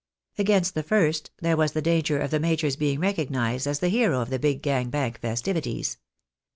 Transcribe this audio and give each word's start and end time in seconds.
Against 0.39 0.73
the 0.73 0.81
first, 0.81 1.29
there 1.41 1.55
was 1.55 1.73
the 1.73 1.79
danger 1.83 2.17
of 2.19 2.31
the 2.31 2.39
major's 2.39 2.75
being 2.75 2.99
recognised 2.99 3.67
as 3.67 3.77
the 3.81 3.89
hero 3.89 4.19
of 4.19 4.31
the 4.31 4.39
Big 4.39 4.63
Gang 4.63 4.89
Bank 4.89 5.19
festivities. 5.19 5.99